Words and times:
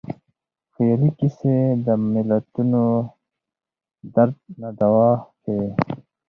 خیالي 0.73 1.09
کيسې 1.19 1.55
د 1.85 1.87
ملتونو 2.13 2.83
درد 4.15 4.37
نه 4.61 4.69
دوا 4.79 5.09
کوي. 5.43 5.69